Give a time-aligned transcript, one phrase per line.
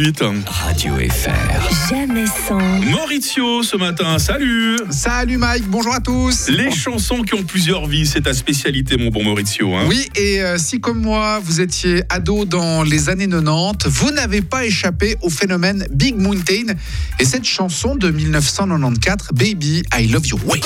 [0.00, 0.24] Vite.
[0.46, 1.90] Radio FR.
[1.90, 2.58] Jamais sans.
[2.58, 6.48] Maurizio ce matin, salut Salut Mike, bonjour à tous.
[6.48, 9.74] Les chansons qui ont plusieurs vies, c'est ta spécialité mon bon Maurizio.
[9.74, 14.10] Hein Oui, et euh, si comme moi, vous étiez ado dans les années 90, vous
[14.10, 16.74] n'avez pas échappé au phénomène Big Mountain
[17.18, 20.60] et cette chanson de 1994, Baby, I Love You Way.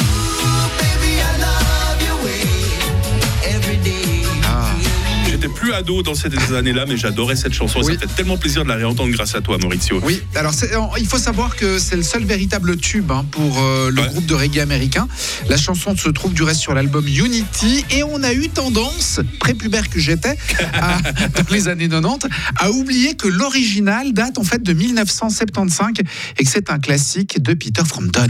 [5.54, 7.80] Plus ado dans ces années-là, mais j'adorais cette chanson.
[7.80, 7.94] et Oui.
[7.94, 10.00] Ça fait tellement plaisir de la réentendre grâce à toi Maurizio.
[10.04, 10.52] Oui, alors
[10.98, 14.08] il faut savoir que c'est le seul véritable tube hein, pour euh, le Ouais.
[14.08, 15.06] groupe de reggae américain.
[15.48, 19.88] La chanson se trouve du reste sur l'album Unity et on a eu tendance, prépubère
[19.88, 20.36] que j'étais,
[21.36, 25.90] dans les années 90, à oublier que l'original date en fait de 1975
[26.38, 28.28] et que c'est un classique de Peter Frampton.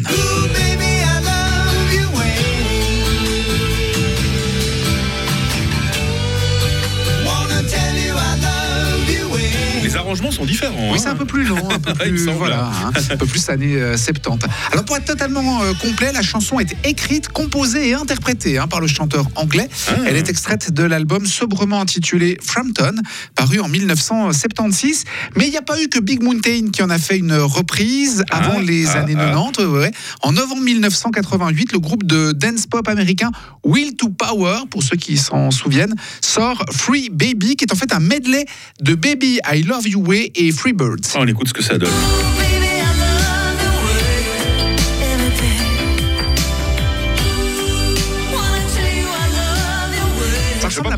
[10.14, 10.91] Arrangements sont différents.
[10.91, 10.98] Oui, hein.
[10.98, 13.77] c'est un peu plus long, un peu me plus, voilà, hein, un peu plus années
[13.77, 14.46] euh, 70.
[14.72, 18.80] Alors pour être totalement euh, complet, la chanson est écrite, composée et interprétée hein, par
[18.80, 19.69] le chanteur anglais.
[19.88, 19.94] Ah.
[20.06, 22.94] Elle est extraite de l'album sobrement intitulé Frampton,
[23.34, 25.05] paru en 1976.
[25.36, 28.25] Mais il n'y a pas eu que Big Mountain qui en a fait une reprise
[28.31, 29.33] avant Ah, les ah, années ah.
[29.34, 29.58] 90.
[29.58, 29.91] ouais, ouais.
[30.22, 33.31] En novembre 1988, le groupe de dance pop américain
[33.64, 37.92] Will to Power, pour ceux qui s'en souviennent, sort Free Baby, qui est en fait
[37.92, 38.44] un medley
[38.81, 40.97] de Baby I Love You Et Free Birds.
[41.14, 42.44] Ah, on écoute ce que ça donne.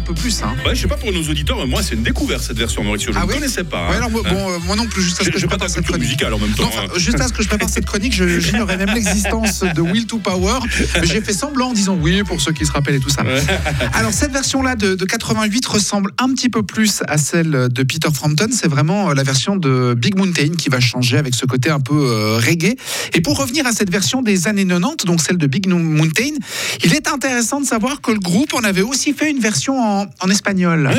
[0.06, 0.54] Peu plus, hein.
[0.64, 3.12] Ouais, je sais pas pour nos auditeurs, mais moi c'est une découverte cette version Maurizio.
[3.12, 3.88] Je Ah ne oui connaissais pas.
[3.88, 3.96] Ouais, hein.
[3.98, 4.30] alors, moi, Hein.
[4.32, 6.02] bon, euh, moi non plus, juste à ce que je prépare cette chronique.
[6.02, 6.62] musicale en même temps.
[6.62, 6.98] Non, enfin, hein.
[6.98, 10.58] juste à ce que je prépare cette chronique, j'ignorais même l'existence de Will to Power,
[11.00, 13.22] mais j'ai fait semblant en disant oui pour ceux qui se rappellent et tout ça.
[13.94, 18.08] Alors cette version-là de, de 88 ressemble un petit peu plus à celle de Peter
[18.12, 18.48] Frampton.
[18.52, 21.80] C'est vraiment euh, la version de Big Mountain qui va changer avec ce côté un
[21.80, 22.76] peu euh, reggae.
[23.14, 26.34] Et pour revenir à cette version des années 90, donc celle de Big Mountain,
[26.84, 29.95] il est intéressant de savoir que le groupe en avait aussi fait une version en,
[30.20, 30.90] en espagnol.
[30.92, 30.96] Ah.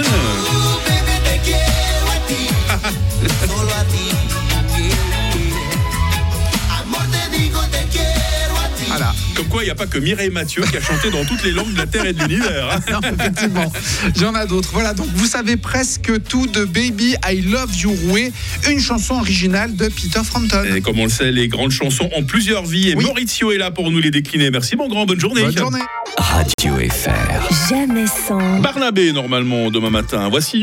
[8.88, 9.14] Voilà.
[9.36, 11.52] Comme quoi, il n'y a pas que Mireille Mathieu qui a chanté dans toutes les
[11.52, 12.70] langues de la Terre et de l'univers.
[12.72, 12.80] hein.
[12.92, 13.72] Non, effectivement,
[14.16, 14.70] il y en a d'autres.
[14.72, 18.32] Voilà, donc vous savez presque tout de Baby I Love You Way,
[18.70, 20.64] une chanson originale de Peter Frampton.
[20.76, 23.06] Et comme on le sait, les grandes chansons ont plusieurs vies et Oui.
[23.06, 24.50] Maurizio est là pour nous les décliner.
[24.50, 25.42] Merci mon grand, bonne journée.
[25.44, 25.82] Bonne journée.
[26.18, 27.70] Radio FR.
[27.70, 28.60] Jamais sans.
[28.60, 30.28] Barnabé normalement demain matin.
[30.30, 30.56] Voici You.